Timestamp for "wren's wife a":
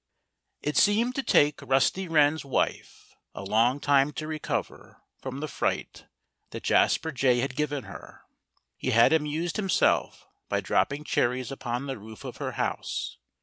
2.07-3.43